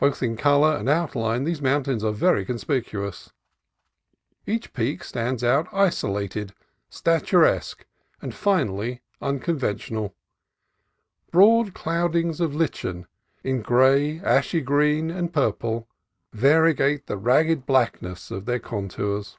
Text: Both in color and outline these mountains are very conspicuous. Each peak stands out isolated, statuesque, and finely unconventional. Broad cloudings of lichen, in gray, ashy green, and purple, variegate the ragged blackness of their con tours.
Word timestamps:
Both 0.00 0.20
in 0.20 0.36
color 0.36 0.74
and 0.76 0.88
outline 0.88 1.44
these 1.44 1.62
mountains 1.62 2.02
are 2.02 2.10
very 2.10 2.44
conspicuous. 2.44 3.32
Each 4.48 4.72
peak 4.72 5.04
stands 5.04 5.44
out 5.44 5.68
isolated, 5.72 6.52
statuesque, 6.90 7.86
and 8.20 8.34
finely 8.34 9.02
unconventional. 9.22 10.16
Broad 11.30 11.72
cloudings 11.72 12.40
of 12.40 12.52
lichen, 12.52 13.06
in 13.44 13.62
gray, 13.62 14.18
ashy 14.22 14.60
green, 14.60 15.08
and 15.08 15.32
purple, 15.32 15.88
variegate 16.34 17.06
the 17.06 17.16
ragged 17.16 17.64
blackness 17.64 18.32
of 18.32 18.46
their 18.46 18.58
con 18.58 18.88
tours. 18.88 19.38